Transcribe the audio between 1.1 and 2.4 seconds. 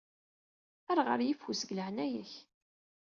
yeffus, deg leɛnaya-k.